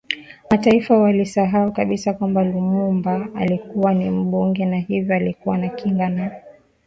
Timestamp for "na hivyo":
4.65-5.15